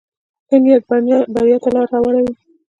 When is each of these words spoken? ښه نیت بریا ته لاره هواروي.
ښه 0.47 0.57
نیت 0.63 0.83
بریا 1.35 1.57
ته 1.63 1.69
لاره 1.75 1.91
هواروي. 1.97 2.33